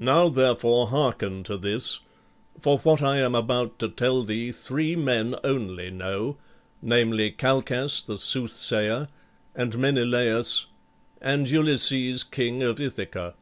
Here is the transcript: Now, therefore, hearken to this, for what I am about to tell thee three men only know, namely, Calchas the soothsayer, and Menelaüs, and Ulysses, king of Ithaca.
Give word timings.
Now, 0.00 0.28
therefore, 0.28 0.88
hearken 0.88 1.44
to 1.44 1.56
this, 1.56 2.00
for 2.58 2.80
what 2.80 3.02
I 3.02 3.18
am 3.18 3.36
about 3.36 3.78
to 3.78 3.88
tell 3.88 4.24
thee 4.24 4.50
three 4.50 4.96
men 4.96 5.36
only 5.44 5.90
know, 5.92 6.38
namely, 6.82 7.30
Calchas 7.30 8.02
the 8.02 8.18
soothsayer, 8.18 9.06
and 9.54 9.72
Menelaüs, 9.74 10.64
and 11.20 11.48
Ulysses, 11.48 12.24
king 12.24 12.64
of 12.64 12.80
Ithaca. 12.80 13.34